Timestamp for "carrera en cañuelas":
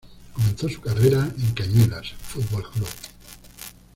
0.81-2.13